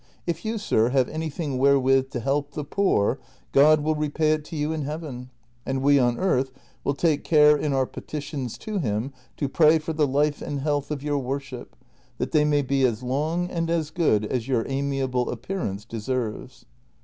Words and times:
If 0.25 0.43
you, 0.43 0.57
sir, 0.57 0.89
have 0.89 1.07
anything 1.09 1.59
wherewith 1.59 2.09
to 2.09 2.19
help 2.19 2.53
the 2.53 2.63
poor, 2.63 3.19
God 3.51 3.81
will 3.81 3.93
repay 3.93 4.31
it 4.31 4.43
to 4.45 4.55
you 4.55 4.73
in 4.73 4.81
heaven, 4.81 5.29
and 5.63 5.83
we 5.83 5.99
on 5.99 6.17
earth 6.17 6.51
will 6.83 6.95
take 6.95 7.23
care 7.23 7.55
in 7.55 7.71
our 7.71 7.85
petitions 7.85 8.57
to 8.57 8.79
him 8.79 9.13
to 9.37 9.47
pray 9.47 9.77
for 9.77 9.93
the 9.93 10.07
life 10.07 10.41
and 10.41 10.61
health 10.61 10.89
of 10.89 11.03
your 11.03 11.19
worship, 11.19 11.75
that 12.17 12.31
they 12.31 12.45
may 12.45 12.63
be 12.63 12.83
as 12.83 13.03
long 13.03 13.47
and 13.51 13.69
as 13.69 13.91
good 13.91 14.25
as 14.25 14.47
your 14.47 14.65
amiable 14.67 15.29
appearance 15.29 15.85
deserves." 15.85 16.65